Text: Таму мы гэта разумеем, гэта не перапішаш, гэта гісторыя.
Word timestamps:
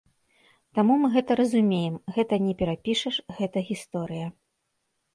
Таму 0.77 0.93
мы 1.03 1.11
гэта 1.17 1.31
разумеем, 1.41 2.01
гэта 2.17 2.33
не 2.49 2.57
перапішаш, 2.65 3.23
гэта 3.41 3.57
гісторыя. 3.73 4.27